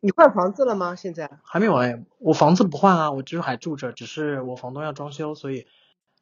[0.00, 0.94] 你换房子了吗？
[0.94, 5.66] 现在还没有哎，我房子不换啊，我就是还住着，只是我房东要装修，所以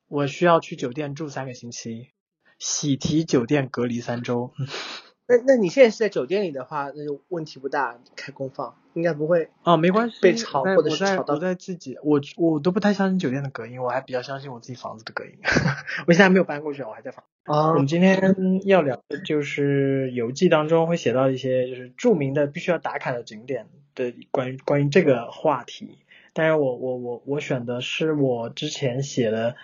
[0.08, 2.10] 我需要去酒店住三个星期，
[2.58, 4.52] 喜提酒店隔离三周。
[5.26, 11.34] 那那你现在是在酒店里的话，那就问题不大，开公放应该不会哦，没关系，被吵或者是吵到。
[11.34, 15.32] 我在自己，我我都不太相信酒店的隔音，我还比较相信我自己房子的隔音。
[16.06, 17.24] 我现在没有搬过去，我还在房。
[17.44, 25.98] 啊，我们今天要聊的就是游记当中会写到一些就是著名的必须要打卡的景点的关于关于这个话题。
[26.32, 29.56] 但是我我我我选的是我之前写的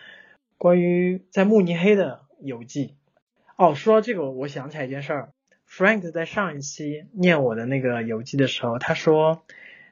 [0.59, 2.97] 关于在慕尼黑的游记。
[3.57, 5.33] 哦，说到这个，我想起来一件事儿。
[5.67, 9.43] Frank 在上一期念我的那个游记的时候，他说，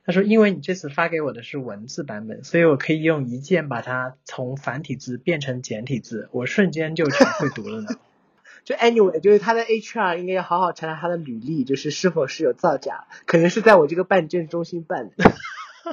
[0.08, 7.88] 他说因为你这次发给我的是文字版本，所以我可以用一键把它从繁体字变成简体字，我瞬间就全会读了呢。
[8.64, 15.34] 就 anyway，就是他的 HR 应该要好好查查他的履历，就是是否是有造假，可能是在我这个办证中心办的。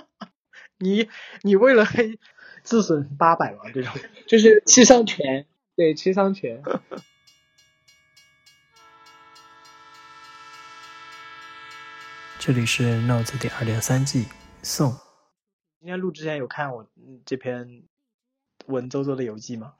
[0.79, 1.09] 你
[1.41, 2.17] 你为了黑
[2.63, 3.63] 自损八百吗？
[3.73, 3.93] 这种
[4.27, 6.63] 就是七伤拳，对七伤拳。
[12.45, 14.25] 这里是 Notes 第二点三季
[14.61, 14.91] 宋。
[15.79, 16.85] 今天录之前有看我
[17.25, 17.81] 这篇
[18.67, 19.73] 文绉绉的游记吗？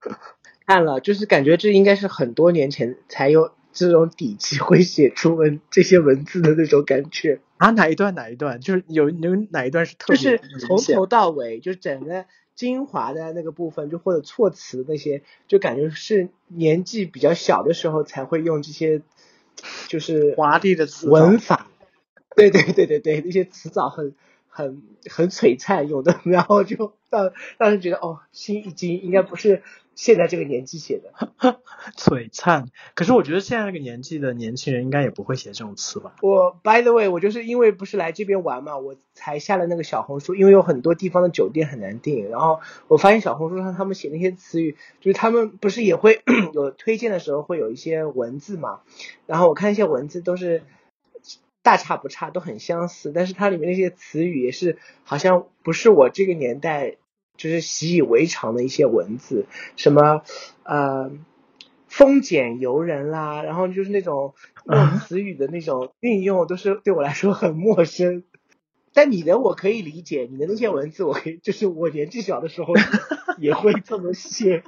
[0.66, 7.72] 看了，就是感觉这应该是很多年前才有这种底气会写出文这些文字的那种感觉啊！
[7.72, 8.58] 哪一段哪一段？
[8.62, 19.02] 就是有有哪一段是特别就是从头到尾，就是整个精华的那个部分，就或者措辞那些，就感觉是年纪比较小的时候才会用这些，
[19.88, 21.66] 就是华丽的词文法。
[22.36, 24.14] 对对对对对，那些词藻很
[24.48, 29.62] 很很璀璨有的，然后就让让人觉得哦，心一惊，应该不是
[29.94, 31.12] 现在这个年纪写的。
[31.96, 36.16] 璀璨，可是我觉得现在这个年纪的年轻人应该也不会写这种词吧？
[36.20, 46.20] 我 by the way，我就是因为不是来这边玩嘛，我才下了那个小红书，因为有很多地方的酒店很难订，然后我发现小红书上他们写那些词语，就是他们不是也会
[46.52, 48.80] 有推荐的时候会有一些文字嘛，
[49.26, 50.62] 然后我看一些文字都是。
[51.68, 56.96] 大差不差，都很相似，但是它里面那些词语也是好像不是我这个年代
[57.36, 59.44] 就是习以为常的一些文字，
[59.76, 60.22] 什么
[60.62, 61.10] 呃
[61.86, 64.32] 丰俭由人啦，然后就是那种
[64.64, 68.24] 用词语的那种运用，都是对我来说很陌生。
[68.94, 72.72] 但你的我可以理解，你的那些文字我可以，就是我年纪小的时候
[73.36, 74.64] 也会这么写。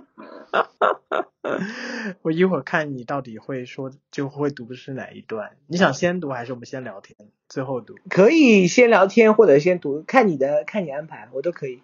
[2.21, 5.57] 我一会儿看你到底会说就会读的是哪一段？
[5.67, 7.17] 你想先读还是我们先聊天
[7.49, 7.95] 最后读？
[8.11, 11.83] 可以先聊天或者先读，看你的看你安排，我都可以。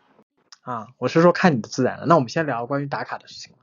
[0.60, 2.04] 啊，我是说看你的自然了。
[2.06, 3.54] 那我们先聊关于打卡的事情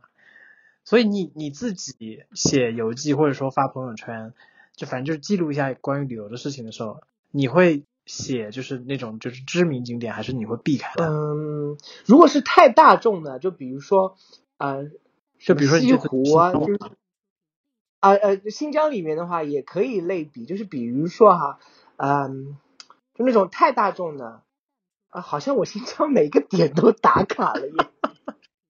[0.83, 4.33] 所以你你自己写游记或者说发朋友圈，
[4.75, 11.05] 就反正就是记录一下关于旅游的事情的时候，你会写就是那种就是知名景点，还是你会避开的？
[11.07, 14.17] 嗯，如果是太大众的，就比如说
[14.57, 14.89] 呃。
[15.45, 16.79] 就比如说西湖啊，就是
[17.99, 21.59] 啊呃，新疆里面的话也可以类比，就是比如说哈，
[21.97, 22.57] 嗯，
[23.13, 24.41] 就那种太大众的
[25.09, 27.73] 啊，好像我新疆每个点都打卡了耶，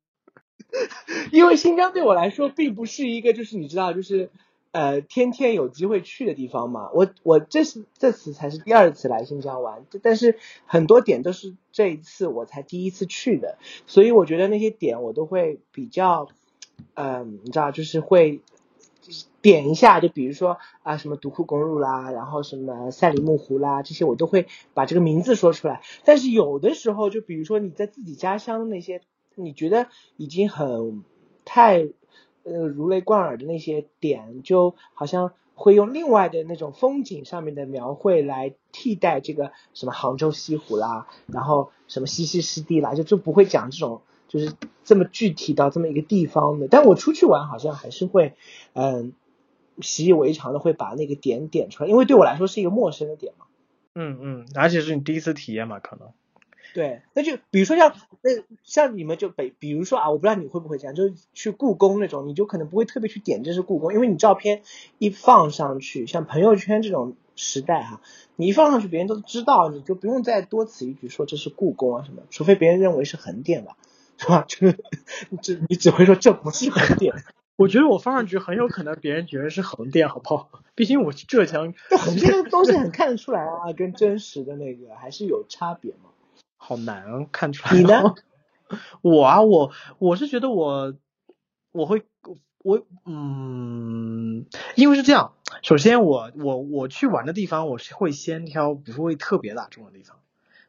[1.31, 4.31] 因为新疆对我来说并不是一个就是你知道就是
[4.72, 16.29] 呃天天有机会去的地方嘛，我我这是这次才是第二次来新疆玩，但是很多点都是这一次我才第一次去的，所以我觉得那些点我都会比较。
[16.95, 18.41] 嗯，你知道，就是会
[19.41, 25.81] 点一下，就比如说啊，什么独库公路啦，然后什么赛里木湖啦，这些我都会把这个名字说出来。
[26.05, 29.01] 但是有的时候，就比如说你在自己家乡那些，
[29.35, 31.03] 你觉得已经很
[31.43, 31.89] 太
[32.43, 44.01] 呃如雷贯耳的那些点，就好像会用另外的那种风景上面的描绘来替代这个什么杭州西湖啦，然后什么西溪湿地啦，就就不会讲这种。
[44.29, 44.51] 就是
[44.83, 48.33] 这么具体到这么一个地方的，但我出去玩好像还是会，
[48.73, 49.13] 嗯，
[49.81, 53.45] 习以为常的会把那个点点出来，因为对我来说是一个陌生的点嘛。
[53.95, 56.09] 嗯嗯，而且是你第一次体验嘛，可能。
[56.73, 57.93] 对，那就比如说像
[58.23, 58.31] 那
[58.63, 64.63] 像你们就北，比如说啊，我不知道你会不会这样，就是去故宫那种，你就可能不会特别去点这是故宫，因为你照片
[64.97, 68.02] 一放上去，像朋友圈这种时代哈，
[68.35, 73.78] 你一放上去别人都知道，你就不用再多此一举说这是故宫啊什么，除非别人认为是横店吧。
[74.17, 74.45] 是吧？
[74.47, 74.71] 这
[75.41, 77.13] 这你只会说这不是横店。
[77.55, 80.49] 我觉得我放上去很有可能别人觉得是横店，好不好？
[80.75, 86.09] 毕竟我是浙江， 横店的东西很看得出来啊，跟真实的那个还是有差别嘛。
[86.57, 87.75] 好难看出来。
[87.79, 88.15] 你呢？
[89.01, 90.95] 我啊，我我是觉得我
[91.71, 92.03] 我会
[92.63, 100.17] 我嗯，因为是这样，首先我我我去玩的地方，我是会先挑不会特别大众的地方，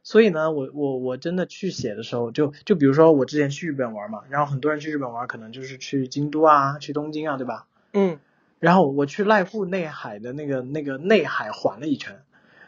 [0.04, 7.66] 所以呢，我我我真的去写的时候，就就比如说我之前去日本玩嘛，然后很多人去日本玩，可能就是去京都啊，去东京啊，对吧？
[7.94, 8.18] 嗯，
[8.60, 12.22] 然后我去濑户内海的那个那个内海环了一圈，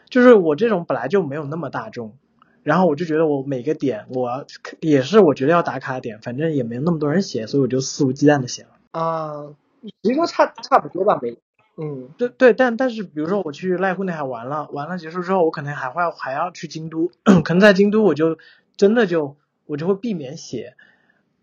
[0.09, 2.17] 就是我这种本来就没有那么大众，
[2.63, 4.47] 然后我就觉得我每个点我
[4.79, 8.69] 也是我觉得要打卡的点，反正也没那么多人写，所以我就肆无忌惮的写了。
[8.99, 9.53] 啊，
[10.01, 11.37] 其实说差差不多吧，没，
[11.79, 17.11] 嗯，对对，但但是比如说我去濑户内海玩了，玩了结束之后，我可能还会还要去京都，
[17.45, 18.37] 可能在京都我就
[18.75, 19.37] 真的就
[19.67, 20.75] 我就会避免写，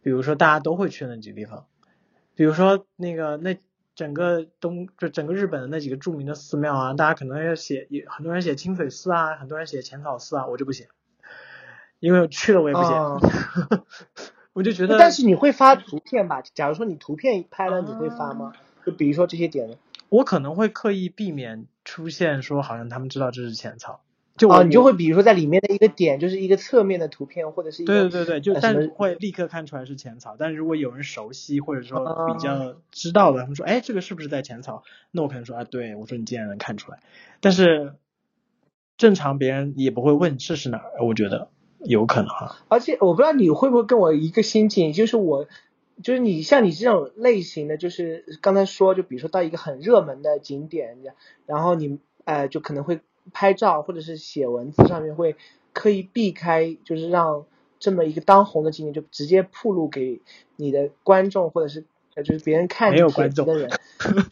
[0.02, 1.66] 比如说大家都会去那几个地方，
[2.34, 3.56] 比如说那个那
[3.94, 10.88] 整个东就整个日本的那几个著名的寺庙啊，大家可能要写，也很多人写清水寺啊，很多人写浅草寺啊，我就不写，
[12.00, 13.20] 因为我去了我也不写，哦。
[14.52, 16.40] 我就觉得，但是你会发图片吧？
[16.54, 18.52] 假如说你图片拍了，你会发啊吗？
[18.86, 19.78] 就比如说这些点，
[20.08, 24.00] 我可能会刻意避免出现说好像他们知道这是浅草，
[24.36, 34.82] 就你就会比如说在里面的一个点，就是一个侧面的图片，或者是一个对对对对，就但是会立刻看出来是浅草，但是如果有人熟悉或者说哦比较知道的，他们说哎这个是不是在浅草？
[35.10, 36.98] 那我可能说啊对，我说你竟然能看出来，
[37.40, 37.94] 但是
[38.96, 41.48] 正常别人也不会问这是哪儿，我觉得
[41.80, 42.56] 有可能哈。
[42.68, 45.46] 而且我不知道你会不会跟我一个心境，就是我，
[46.02, 50.98] 就是你像你这种类型的，就是刚才说，就比如说到一个很热门的景点，
[51.46, 53.00] 然后你呃就可能会
[53.32, 55.36] 拍照或者是写文字上面会
[55.72, 57.46] 刻意避开，就是让
[57.78, 60.20] 这么一个当红的景点就直接铺路给
[60.56, 63.70] 你的观众或者是呃就是别人看没你观众子的人，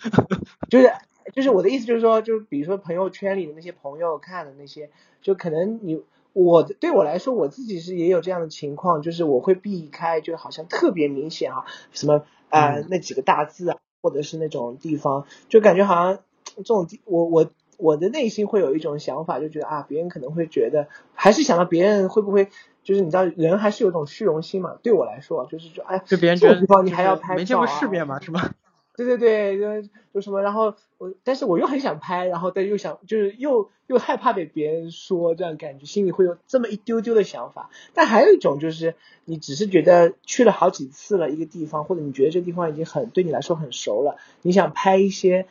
[0.69, 0.91] 就是
[1.33, 16.19] 就是我的意思就是说，就是比如说朋友圈里的那些朋友看的那些，就可能你我对我来说，我自己是也有这样的情况，就是我会避开，就好像特别明显啊，什么呃、嗯那几个大字啊，或者是那种地方，就感觉好像
[16.57, 22.49] 这种地，我我我的内心会有一种想法，就觉得啊，别人可能会觉得，还是想到别人会不会。
[22.85, 24.77] 就是你知道，人还是有一种虚荣心嘛。
[24.83, 28.51] 对我来说，就是说，哎，就别人这觉得就种地方你还要拍没见过世面嘛，是吧？
[28.95, 37.71] 对对对，就就什么，然后我，但是我又很想拍，然后但又想，就是又又害怕被别人说，这样感觉心里会有这么一丢丢的想法。
[37.95, 38.95] 但还有一种就是，
[39.25, 45.47] 你只是觉得去了好几次了一个地方，或者你觉得这个地方已经很对你来说很熟了，你想拍一些，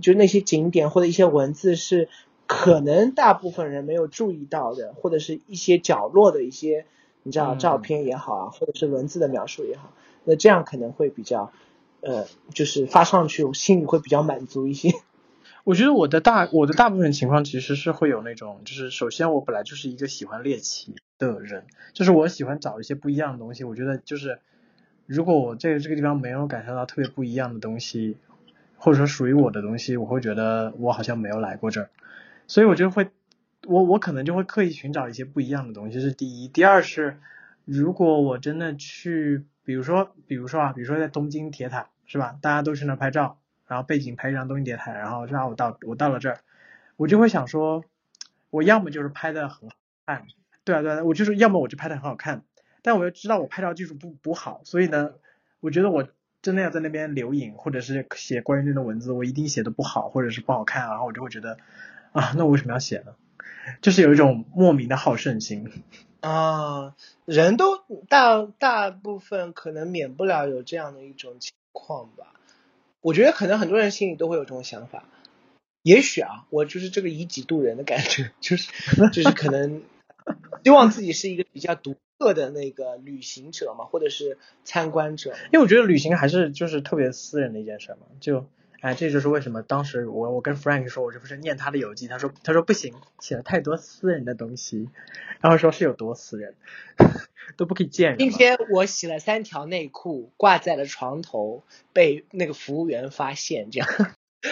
[0.00, 2.08] 就是那些景点或者一些文字是
[2.46, 6.86] 可能大部分人没有注意到的，或者是一些角落的一些，
[7.24, 9.92] 你知道嗯照片也好啊，或者是文字的描述也好，
[10.22, 11.50] 那这样可能会比较。
[12.02, 14.90] 呃，就是发上去，我心里会比较满足一些。
[15.64, 23.62] 我觉得我的大我的大部分情况其实是会有那种，就是首先我本来就是一个喜欢猎奇的人，就是我喜欢找一些不一样的东西。
[23.62, 24.40] 我觉得就是
[25.06, 28.16] 如果我这个这个地方没有感受到特别不一样的东西，
[28.76, 31.90] 或者说属于我的东西，我会觉得我好像没有来过这儿，
[32.48, 33.10] 所以我就会
[33.68, 36.48] 我我可能就会刻意寻找一些不一样的东西，是第一。
[36.48, 37.20] 第二是
[37.64, 43.38] 如果我真的去，比如说比如说啊，比如说在东京铁塔是吧，大家都去那拍照。
[43.68, 46.40] 然后背景拍一张东京铁塔，然后让我到我到了这儿，
[46.96, 47.82] 我就会想说，
[48.50, 50.26] 我要么就是拍的很好看，
[50.62, 52.42] 对啊对啊，我就是要么我就拍的很好看，
[52.82, 55.12] 但我又知道我拍照技术不不好，所以呢，
[55.60, 56.06] 我觉得我
[56.42, 61.56] 真的要在那边留影或者是写关于那种文字，我一定写的不好或者是不好看，然后我就会觉得
[62.12, 63.14] 啊，那我为什么要写呢？
[63.80, 65.70] 就是有一种莫名的好胜心。
[66.20, 72.34] 啊，人都大大部分可能免不了有这样的一种情况吧。
[73.00, 75.04] 我觉得可能很多人心里都会有这种想法，
[75.82, 78.70] 也许啊，我就是这个以己度人的感觉，就是
[79.12, 79.82] 就是可能
[80.62, 85.34] 希望自己是一个比较独特的那个旅行者嘛，或者是参观者。
[85.52, 88.46] 因为我觉得旅行还是就是特别私人的一件事嘛，就
[88.82, 94.90] 哎，这就是为什么当时我我跟 Frank 说，我这不是念他的游记，他说他说不行，写了太多私人的东西，
[95.40, 96.56] 然后说是有多私人，
[97.56, 98.18] 都不可以见人嘛。
[98.18, 101.62] 今天我洗了三条内裤，挂在了床头，
[101.92, 103.88] 被那个服务员发现，这样，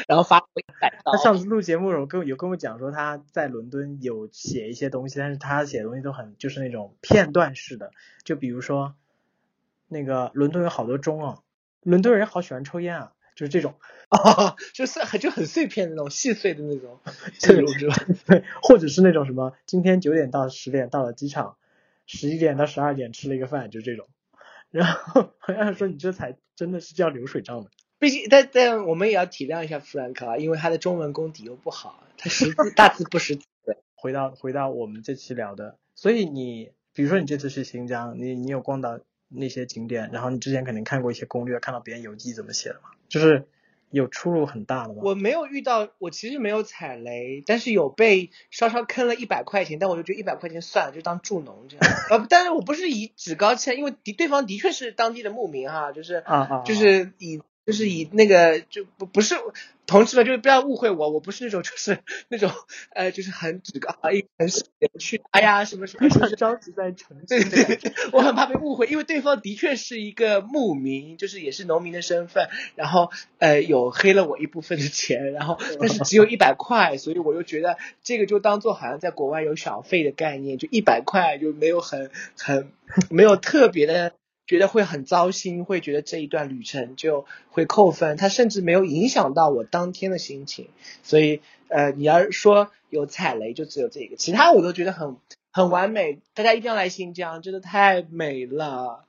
[0.06, 1.18] 然后发我一百 刀他。
[1.18, 7.90] 上次录节目的时候跟我有跟我讲说他在伦敦有写一些东西，但是他写的东西都很就是那种片段式的，
[8.22, 8.94] 就比如说
[9.88, 11.38] 那个伦敦有好多钟啊，
[11.82, 13.74] 伦敦人好喜欢抽烟啊，就是这种。
[14.10, 16.98] 啊，就是很就很碎片的那种细碎的那种
[17.38, 17.96] 记录是吧？
[18.26, 21.56] 对，或者是那种什么，今天九点到十点到了机场，
[22.06, 24.08] 十一点到十二点吃了一个饭，就这种。
[24.70, 27.70] 然后好像说你这才真的是叫流水账的。
[27.98, 33.44] 毕竟，但但我们也要体谅一下弗兰克啊，因为他的中文功底又不好，他识字大字不识字。
[33.94, 38.98] 回到回到我们这期聊的，所以你比如说你这次去新疆，你你有逛到
[39.30, 43.46] 那些景点，然后你之前肯定看过一些攻略，看到别人游记怎么写的嘛，就是
[43.90, 45.00] 有出入很大的吗。
[45.02, 51.86] 我没有遇到，我其实没有踩雷，但是有被稍稍坑了一百块钱，但我就觉得一百块钱算了，就当助农这样。
[52.10, 59.36] 呃，但是我不是以趾高气扬，因为的对方的确是当地的牧民哈，就是啊啊，就是以就是以那个就不不是
[59.90, 61.98] 同志们，就是不要误会我，我不是那种就是
[62.30, 62.48] 那种
[62.94, 64.46] 呃就是很趾高啊，一很
[65.00, 82.70] 去哎呀什么什么，就是着急在澄对对对， 我很怕被误会，因为对方的确是一个牧民，就是也是农民的身份，然后呃有黑了我一部分的钱，然后但是只有一百块，所以我又觉得这个就当做好像在国外有小费的概念，就一百块就没有很很
[83.10, 84.12] 没有特别的。
[84.50, 90.66] 觉得会很糟心，会觉得这一段旅程就会扣分，它甚至没有影响到我当天的心情。
[91.04, 95.18] 所以，呃，你要说有踩雷，就只有这个，其他我都觉得很
[95.52, 96.18] 很完美。
[96.34, 99.04] 大家一定要来新疆，真的太美了，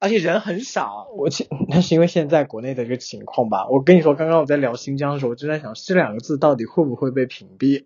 [0.00, 1.06] 而且人很少。
[1.16, 1.28] 我
[1.68, 3.68] 那是因为现在国内的一个情况吧。
[3.68, 7.84] 我跟你说，刚刚我在聊新疆的时候，我就在想这两个字到底会不会被屏蔽？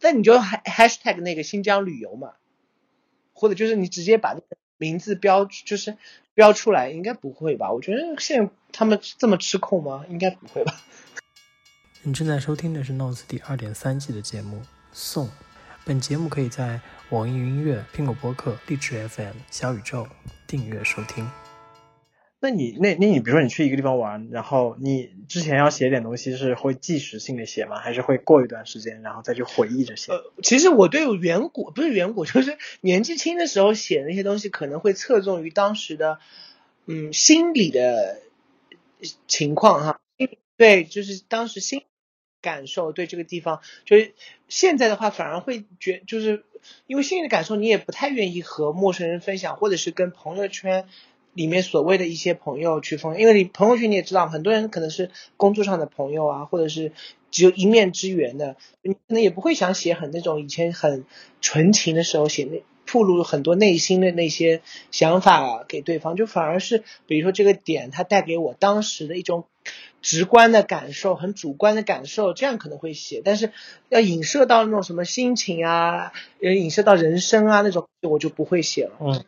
[0.00, 2.32] 那你就 hashtag 那个新疆旅游嘛，
[3.34, 4.56] 或者就是你直接把那个。
[4.82, 5.96] 名字标就是
[6.34, 7.70] 标出来，应该不会吧？
[7.70, 10.04] 我觉得现在他们这么吃控吗？
[10.08, 10.80] 应该不会吧。
[12.02, 14.56] 你正在收听的是《Notes》第二点三季的节目
[14.92, 15.28] 《送》，
[15.84, 20.04] 本节目可以在网易云音乐、苹果播客、荔枝 FM、小宇宙
[20.48, 21.30] 订阅收听。
[22.44, 27.78] 那你那那你比如说你去一个地方玩，然后你之前要写点东西，是会即时性的写吗？
[27.78, 30.10] 还是会过一段时间然后再去回忆着写？
[30.10, 36.18] 呃，其实我对远古不是远古， 就是年纪轻的时候写那些东西，可能会侧重于当时的
[36.86, 38.18] 嗯心理的
[39.28, 40.00] 情况哈。
[40.56, 41.82] 对，就是当时心
[42.40, 44.14] 感受对这个地方，就是
[44.48, 46.44] 现在的话反而会觉，就是
[46.88, 50.88] 因为心里的感受，你也不太愿意和陌生人分享，或者是跟朋友圈。
[51.34, 56.92] 里面所谓的一些朋友去分，因为你朋友圈你也知道，很多人可能是工作上的朋友啊，或者是
[57.30, 61.04] 只有一面之缘的，你可能也不会想写很那种以前很
[61.40, 64.60] 纯情的时候写那透露很多内心的那些
[64.90, 69.46] 想法给对方，就反而是比如说这个点它带给我当时的一种
[70.02, 73.52] 直观的感受，很主观的感受，这样可能会写，但是
[73.88, 76.12] 要影射到那种什么心情啊，
[76.42, 78.92] 呃，影射到人生啊那种，我就不会写了。
[79.00, 79.24] 嗯。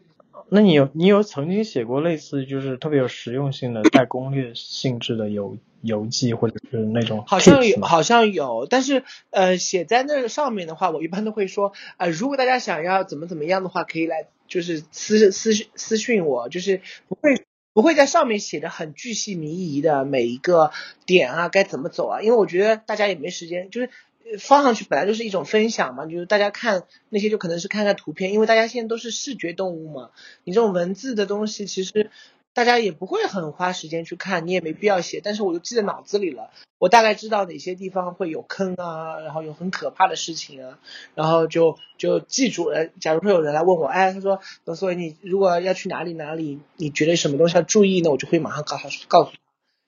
[0.48, 7.24] 那你有你有曾经写过类似就是特别有实用性的带攻略性质的游游记或者是那种？
[7.26, 20.70] 好像有，好像有，但是呃写在那上面的话，我一般都会说呃如果大家想要怎么怎么样的话，可以来就是私私私信我，就是不会不会在上面写的很巨细靡遗的每一个
[21.06, 23.90] 点啊该怎么走啊，因为我觉得大家也没时间，就是。
[24.38, 30.10] 放上去本来就是一种分享嘛，就是大家看那些就可能是看看图片，因为大家现在都是视觉动物嘛。
[30.44, 32.10] 你这种文字的东西，其实
[32.52, 35.20] 大家也不会很花时间去看，你也没必要写。
[35.22, 40.78] 但是我就记在脑子里了，我大概知道哪些地方会有坑啊，然后有很可怕的事情啊，
[41.14, 42.86] 然后就就记住了。
[43.00, 44.40] 假如说有人来问我，哎，他说，
[44.74, 48.10] 所以你如果要去哪里哪里，你觉得什么东西要注意呢？
[48.10, 49.32] 我就会马上告诉告诉。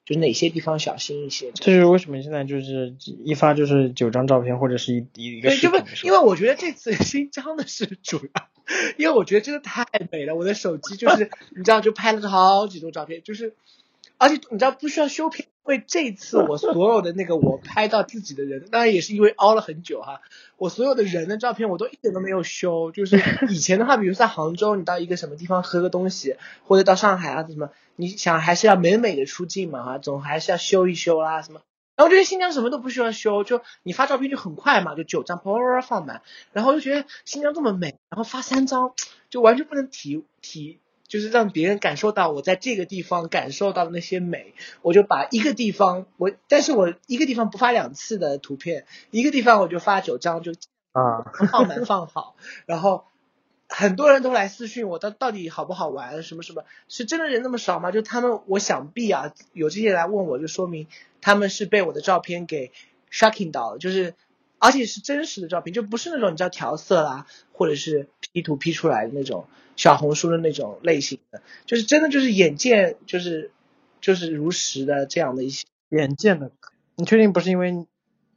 [0.06, 1.50] 就哪些地方小心一些？
[1.52, 2.94] 这就是为什么现在就是
[3.24, 5.82] 一发就是九张照片或者是一一个视频？
[6.04, 8.48] 因为我觉得这次 新疆的是主要，
[8.96, 10.36] 因为我觉得真的太美了。
[10.36, 13.54] 我的手机就是你知道，就拍了好几张照片，就是
[14.16, 20.20] 而且你知道不需要修片，因为这次我所有的那个我拍到自己的人，当然也是因为熬了很久哈。
[20.56, 27.70] 我所有的人的照片我都一点都没有修，就是以前的话，比如在杭州，你到一个什么地方喝个东西，或者到上海啊什么。
[27.98, 31.60] 你想还是要美美的出镜嘛哈，总还是要修一修啦什么。
[31.96, 36.20] 然后我觉得新疆什么都不需要修，就你发照片就很快嘛，就九张啪啪啪放满。
[36.52, 38.92] 然后就觉得新疆这么美，然后发三张
[39.30, 44.54] 就完全不能体体，就是让别人感受到我在这个地方感受到的那些美。
[44.82, 50.52] 我就把一个地方我，但是我一个地方不发两次的图片，一个地方我就发九张就
[50.92, 52.36] 啊放满放好，
[52.66, 53.04] 然后。
[53.68, 56.22] 很多人都来私信我，到到底好不好玩？
[56.22, 56.62] 什么什么？
[56.86, 57.90] 是真的人那么少吗？
[57.90, 60.86] 就他们，我想必啊，有这些来问我，就说明
[61.20, 62.70] 他们是被我的照片给
[63.10, 64.14] shocking 到了，就是
[64.58, 69.46] 而且是真实的照片，就不是那种你知道调色啦，或者是 P 图 P 出来的那种
[69.76, 73.50] 小红书的那种类型的，就是真的就是眼见就是
[74.00, 76.50] 就是如实的这样的一些眼见的。
[76.96, 77.86] 你确定不是因为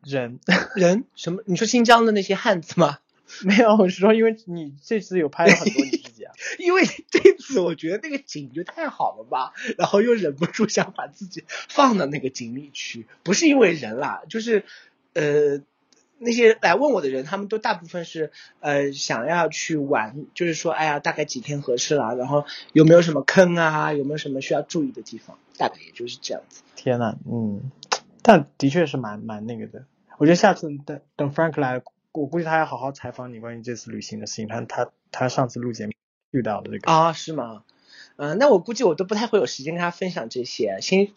[0.04, 0.40] 人
[0.76, 1.42] 人什么？
[1.46, 3.00] 你说新疆的那些汉子吗？
[3.46, 6.34] 没有，我是说，因为你这次有拍了很多你自己啊。
[6.58, 14.64] 因为这次我觉得那个景就太好了吧，然后又忍不住想把自己放到那个景里去，不是因为人啦，就是
[15.14, 15.62] 呃，
[16.20, 26.62] 那些来问我的人，他们都大部分是呃想要去玩，就是说，哎呀，大概几天合适啦，然后有没有什么坑啊，有没有什么需要注意的地方，大概也就是这样子。
[26.76, 27.72] 天呐，嗯，
[28.22, 29.86] 但的确是蛮蛮那个的。
[30.18, 34.48] 我觉得下次等等 Frank 来，我估计他要好好采访你关于这次旅行的事情。
[34.50, 35.94] 他他他上次录节目
[36.32, 37.64] 遇到的这个啊，是吗？
[38.18, 41.08] 嗯，那我估计我都不太会有时间跟他分享这些，先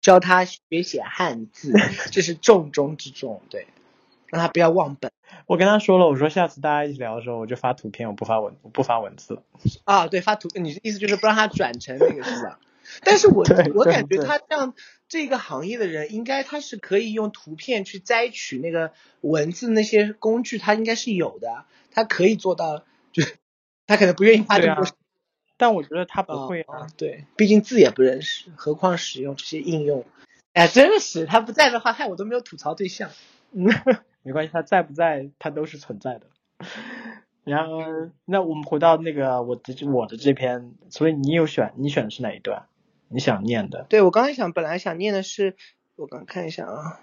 [0.00, 1.72] 教他学写汉字，
[2.12, 3.66] 这是重中之重，对。
[4.28, 5.10] 让他不要忘本。
[5.46, 9.42] 我跟他说了，我说下次大家一起聊的时候，我就发图片，我不发文，我不发文字了。
[9.84, 12.58] 啊，对，发图，你的意思就是不让他转成那个是吧？
[13.02, 14.72] 但是我我感觉他这样
[15.08, 18.92] 这个行业的人，应该他是可以用图片去摘取那个
[19.22, 23.34] 文字那些工具，他应该是有的，他可以做到，就是
[23.88, 24.86] 他可能不愿意花这么多。
[25.56, 30.04] 但我觉得他不会啊，对，毕竟字也不认识，何况使用这些应用。
[30.52, 33.10] 哎，真的是他不在的话，害我都没有吐槽对象。
[33.52, 33.66] 嗯。
[34.26, 36.26] 没关系，他在不在，他都是存在的。
[37.44, 37.78] 然后，
[38.24, 42.66] 那我们回到那个我的我的这篇，所以你有选，你选的是哪一段？
[43.08, 43.86] 你想念的？
[43.88, 45.54] 对我刚才想，本来想念的是，
[45.94, 46.98] 我刚看一下啊，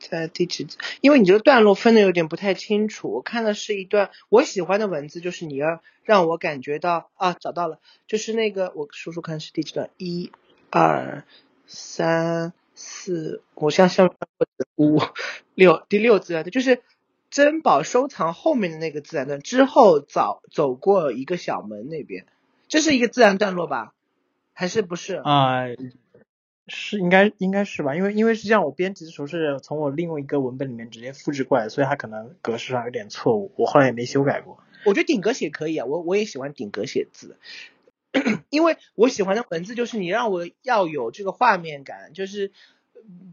[0.00, 0.66] 在第几？
[1.02, 10.32] 因为你这个段落分的有点不太清楚，我看的是一段我喜欢的文字，就是你要让我感觉到啊，找到了，就是那个我数数看是第几段，一、
[10.70, 11.22] 二、
[11.68, 12.52] 三。
[12.76, 14.14] 四，我像像
[14.76, 15.00] 五
[15.54, 16.82] 六第六自然段就是
[17.30, 22.26] 珍宝收藏后面的那个自然段之后走走过一个小门那边，
[22.68, 23.94] 这是一个自然段落吧？
[24.52, 25.16] 还是不是？
[25.16, 25.64] 啊，
[26.68, 27.96] 是应该应该是吧？
[27.96, 34.58] 因为因为是这样，我编辑的时候是从我另外一个文本里面直接复制过来，所以它可能格式上有点错误，我后来也没修改过。
[34.84, 37.36] 我觉得顶格写可以啊，我我也喜欢顶格写字。
[38.50, 42.52] 因为我喜欢的文字就是你让我要有这个画面感，就是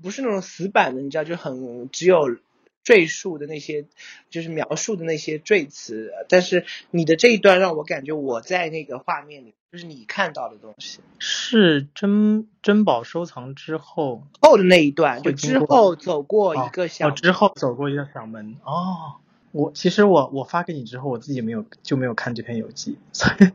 [0.02, 2.38] 不是那种死板的，你知道，就很只有
[2.84, 3.86] 赘述的那些，
[4.30, 6.12] 就是描述的那些赘词。
[6.28, 11.00] 但是你的这一段让我感觉我在那个画面里，就是你看到的东西。
[11.18, 18.58] 是珍珍宝收藏之后后的那一段，就之后走过一个小，之后走过一个小门。
[18.66, 19.16] 哦，
[19.52, 23.48] 我其实我我发给你之后，我自己没有就没有看这篇游记，所以。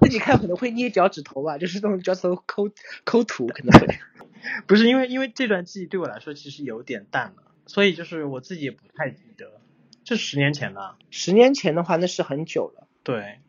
[0.00, 2.70] 自己看可能会捏脚趾头吧，就是那种脚趾头抠
[3.04, 3.98] 抠图可能会。
[4.66, 9.60] 不是因为因为这段记忆对我来说其实有点淡了，所以就是我自己也不太记得。
[10.04, 12.86] 这十年前了，十年前的话那是很久了。
[13.02, 13.40] 对。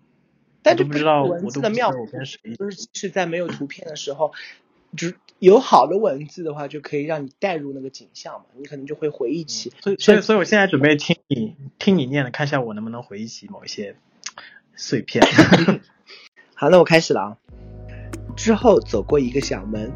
[0.64, 2.40] 但就不知道文字的妙，就是
[2.94, 4.34] 是在没有图片的时候，
[4.98, 9.72] 就有好的文字的话，就可以让你带入那个景象嘛，你可能就会回忆起。
[9.80, 13.96] 所以所以所以我现在准备听你听你念的，看一下我能不能回忆起某一些
[14.76, 15.24] 碎片。
[16.60, 17.38] 好，那我开始了啊。
[18.36, 19.92] 之后走过一个小门，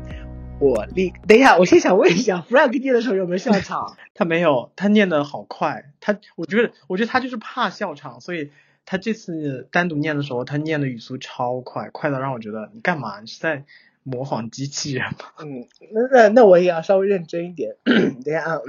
[0.60, 1.12] 我立。
[1.28, 3.97] 等一下，我先想问一下，Frank 念的时候有没有笑场？
[4.13, 5.91] 他没有，他念的好快。
[6.00, 8.52] 他，我觉得，我觉得他就是怕笑场，所以
[8.86, 13.19] 他这次单独念的时候，他念的语速超快，快到让我觉得你干嘛？
[13.21, 13.63] 你是在
[14.04, 15.17] 模仿机器人吗？
[15.39, 17.76] 嗯，那那那我也要稍微认真一点。
[17.86, 18.60] 等一下啊，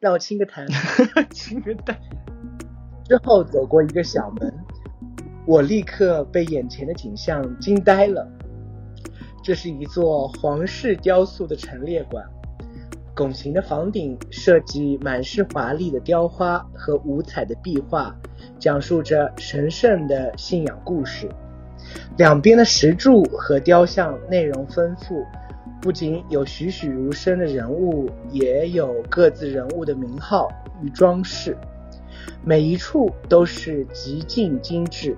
[0.00, 0.66] 让我清个痰。
[1.30, 1.94] 清个痰。
[3.04, 4.52] 之后走过一个小门。
[5.46, 8.26] 我立刻被眼前的景象惊呆了。
[9.42, 12.24] 这是一座皇室雕塑的陈列馆，
[13.14, 18.14] 拱形的房顶设计满是华丽的雕花和五彩的壁画，
[18.58, 21.28] 讲述着神圣的信仰故事。
[22.18, 25.24] 两边的石柱和雕像内容丰富，
[25.80, 30.48] 不仅有栩栩如生的人物，也有各自人物的名号
[30.82, 31.56] 与装饰，
[32.44, 35.16] 每一处都是极尽精致。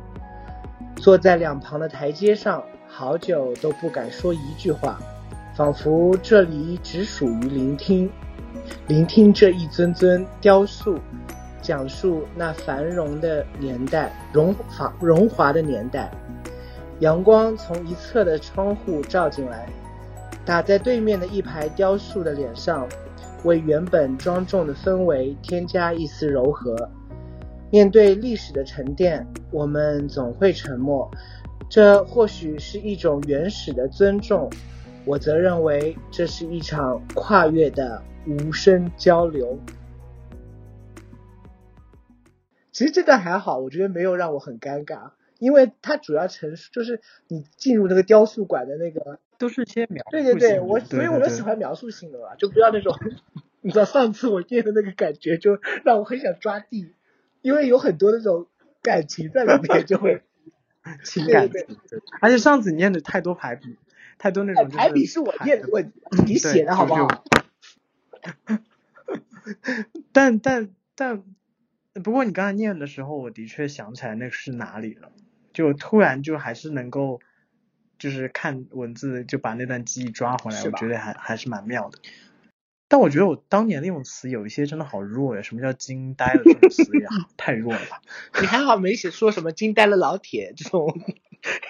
[0.97, 5.01] 坐在两旁的台阶上，好久都不敢说一句话，
[5.57, 8.11] 仿佛这里只属于聆听，
[8.87, 10.99] 聆听这一尊尊雕塑，
[11.61, 16.11] 讲述那繁荣的年代，荣华荣华的年代。
[17.01, 19.67] 阳光从一侧的窗户照进来，
[20.45, 22.87] 打在对面的一排雕塑的脸上，
[23.45, 26.91] 为原本庄重的氛围添加一丝柔和。
[27.71, 31.11] 面对历史的沉淀，我们总会沉默，
[31.71, 34.51] 这或许是一种原始的尊重。
[35.05, 39.59] 我则认为这是一场跨越的无声交流。
[42.71, 52.97] 其实这段还好，我觉得没有让我很尴尬，因为它主要陈述就是你进入那个雕塑馆的那个，都是些描对对对，我所以我就喜欢描述性的吧，就不要那种，
[53.61, 56.95] 你知道上次我念的那个感觉，就让我很想抓地。
[57.40, 58.47] 因为有很多那种
[58.83, 60.23] 感情在里面，就会
[61.03, 61.66] 情感对。
[62.21, 63.77] 而且上次你念的太多排比，
[64.16, 64.68] 太多那种。
[64.68, 67.25] 排比是我念的问题，你写的好不好？
[70.12, 71.25] 但但但，
[72.05, 75.11] 不过你刚才念的时候，我的确想起来那是哪里了，
[75.53, 77.18] 就突然就还是能够，
[78.03, 82.01] 就是看文字就把那段记忆抓回来，我觉得还还是蛮妙的。
[82.88, 88.03] 但我觉得我当年那种词有一些真的好弱呀，什么叫惊呆了这种词呀， 太弱了吧？
[88.41, 90.93] 你还好没写说什么惊呆了老铁这种，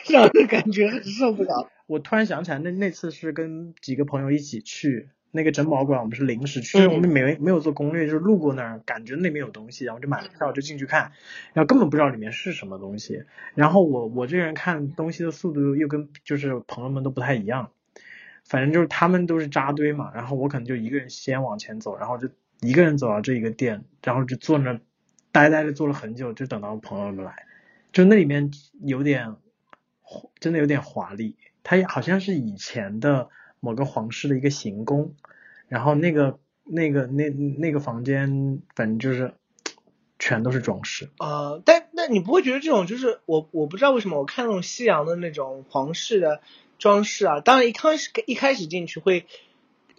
[0.08, 1.70] 让人感觉很受不了。
[1.86, 11.10] 我突然想起来，那那次是跟几个朋友一起去那个珍宝馆，我们是临时去，我们没没有做攻略，就是路过那儿，感觉那边有东西，然后就买了票就进去看，
[11.54, 13.24] 然后根本不知道里面是什么东西。
[13.56, 17.70] 然后我我这个人看东西的速度又跟就是朋友们都不太一样。
[18.44, 22.28] 反正就是他们都是扎堆嘛，然后我可能就一个人先往前走，然后就
[22.60, 24.80] 一个人走到这一个店，然后就坐那
[25.30, 27.46] 呆呆的坐了很久，就等到朋友们来。
[27.92, 28.50] 就那里面
[28.82, 29.36] 有点，
[30.40, 33.28] 真的有点华丽，它好像是以前的
[33.62, 35.14] 某个皇室的一个行宫，
[35.68, 39.32] 然后那个那个那那个房间，反正就是
[40.18, 41.08] 全都是装饰。
[41.18, 46.42] 呃，但那你不会觉得这种就是我我不知道为什么我看那种西洋的那种皇室的。
[46.78, 49.24] 装饰啊，当然一开始一开始进去会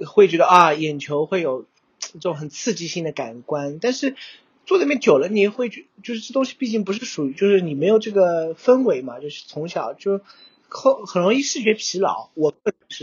[0.05, 1.65] 会觉得啊，眼球会有
[2.11, 4.17] 这种很刺激性的感官，但是
[4.65, 10.19] 坐那边久了，你会觉就是这东西毕竟不是属于，就是你没有这个氛围嘛，就是从小就
[10.73, 12.31] 很很容易视觉疲劳。
[12.33, 12.53] 我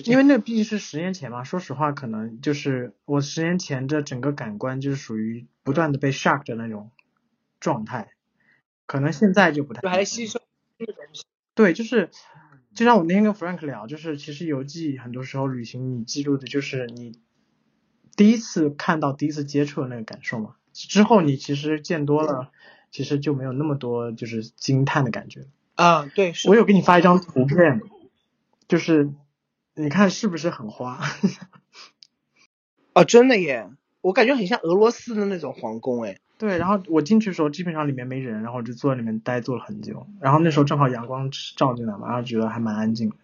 [0.05, 6.91] 因为那毕竟是十年前嘛，说实话，可能就是我十年前的整个感官就是属于不断的被 shock 的那种
[7.61, 8.13] 状态，
[8.87, 9.89] 可能现在就不太。
[9.89, 10.41] 还吸收。
[11.55, 12.11] 对，就是。
[12.73, 17.19] 就像我那天跟 Frank 聊，就是其实游记很多时候旅行，你记录的就是你
[18.15, 20.55] 第一次看到、第一次接触的那个感受嘛。
[20.73, 22.53] 之后你其实见多了，
[22.93, 25.49] 其实就没有那么多就是惊叹的感觉。
[25.81, 27.81] 啊，对，我有给你发一张图片，
[28.69, 29.11] 就是
[29.75, 31.01] 你看是不是很花？
[32.93, 33.71] 哦，真的耶，
[34.03, 36.19] 我感觉很像俄罗斯的那种皇宫哎。
[36.37, 40.07] 对，然后我进去的时候基本上里面没人，然后我就坐在里面呆坐了很久。
[40.21, 43.16] 然后那时候正好阳光照进来嘛，然后觉得还蛮安静的。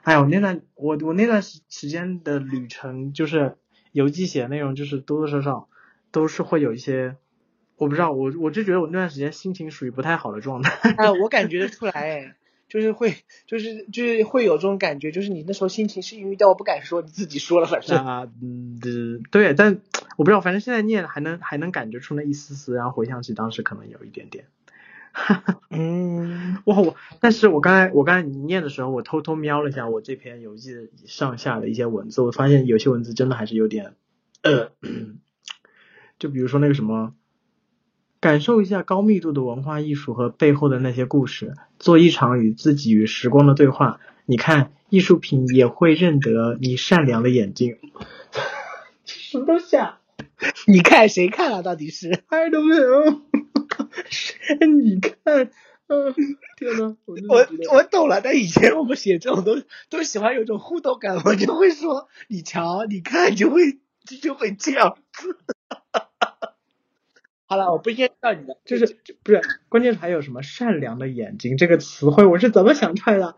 [0.00, 3.58] 哎呦，那段我我那段时时间的旅程，就是
[3.92, 5.68] 游记写的内容，就是多多少少
[6.10, 7.16] 都是会有一些，
[7.80, 10.90] 我不知道，我我就觉得我那段时间心情属于不太好的状态。
[10.96, 12.36] 哎，我感觉得出来，哎。
[12.68, 13.16] 就是会，
[13.48, 17.98] 就是就是会有这种感觉，就是你那时候心情是抑郁，但我不敢说，你自己说了反正。
[18.06, 18.78] 啊，嗯，
[19.32, 19.80] 对，但
[20.16, 24.44] 我不知道，反正现在念还能还能感觉出那一丝丝，然后回想起当时可能有一点点。
[25.70, 33.96] 嗯，哇我，但是我刚才我刚才你念的时候，我偷偷瞄了一下我这篇游记的上下的一些文字，我发现有些文字真的还是有点，
[34.42, 34.70] 呃，
[36.20, 37.14] 就比如说那个什么。
[38.20, 43.98] 感受一下高密度的文化艺术和背后的那些故事，做一场与自己与时光的对话。
[44.26, 47.78] 你看，艺术品也会认得你善良的眼睛。
[49.04, 50.00] 什么东西啊？
[50.66, 51.62] 你看谁看了？
[51.62, 53.22] 到底是？I don't know。
[54.84, 55.50] 你看，
[55.88, 56.14] 嗯，
[56.58, 57.16] 天呐，我
[57.72, 58.20] 我懂了。
[58.20, 63.78] 但以前我们写这种都都喜欢有种互动感，我就会说：“你瞧，你看，就会
[64.20, 65.38] 就会这样子。”
[67.50, 73.34] 好了，我不应该叫你的，就是不是，关键是还有什么善良的眼睛这个词汇，我是怎么想出来的？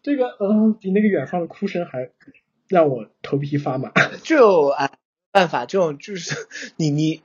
[0.00, 2.12] 这个，嗯，比那个远方的哭声还
[2.68, 3.90] 让我头皮发麻。
[4.22, 4.92] 就啊，
[5.32, 6.36] 办法，这种就是
[6.76, 7.20] 你你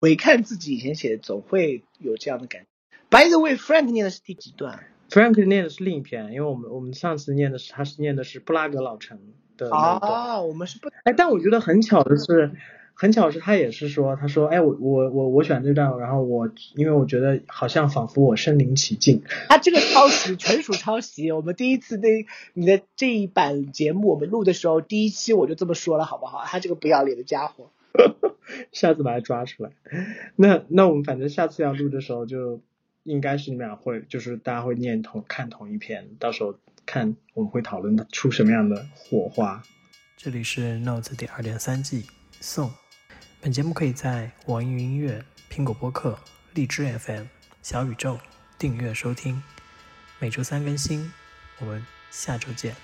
[0.00, 2.68] 回看自己以前写的，总会有这样的感觉。
[3.10, 9.18] By the way，Frank 念的是第几段？Frank 念的是另一篇，因为我们我们上次念的是他是念的是布拉格老城
[9.56, 10.12] 的那段。
[10.12, 12.52] 啊，我们是不哎，但我觉得很巧的是。
[12.96, 19.22] 很巧是，他也是说，他说，哎，我我我我选这段，然后我因为我觉得好像仿佛我身临其境。
[19.48, 21.32] 他这个抄袭纯属抄袭。
[21.32, 22.08] 我们第一次那
[22.52, 26.44] 你的这一版节目我们录的时候，第一期我就这么说了，好不好？
[26.46, 27.72] 他这个不要脸的家伙，
[28.70, 29.72] 下次把他抓出来。
[30.36, 32.60] 那那我们反正下次要录的时候，就
[33.02, 36.54] 应该是你们俩会，就是大家会念同看同一篇，到时候
[36.86, 39.64] 看我们会讨论出什么样的火花。
[40.16, 42.04] 这里是 Notes 第二点三季
[42.40, 42.70] 送。
[43.44, 46.18] 本节目可以在网易云音乐、苹果播客、
[46.54, 47.24] 荔枝 FM、
[47.62, 48.18] 小宇宙
[48.58, 49.42] 订阅收听，
[50.18, 51.12] 每周三更新。
[51.58, 52.74] 我们下周见。